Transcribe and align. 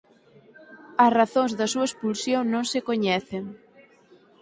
As 1.05 1.11
razóns 1.19 1.51
da 1.59 1.67
súa 1.73 1.87
expulsión 1.89 2.43
non 2.53 2.63
se 2.71 2.79
coñecen. 2.89 3.43